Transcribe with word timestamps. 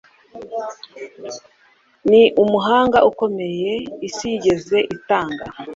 ni 2.09 2.21
umuhanga 2.43 2.99
ukomeye 3.09 3.71
isi 4.07 4.25
yigeze 4.33 4.77
itanga 4.95 5.43